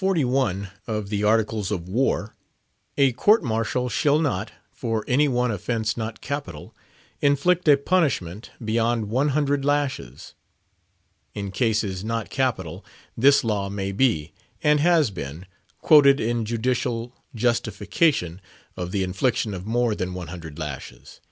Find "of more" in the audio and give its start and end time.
19.53-19.93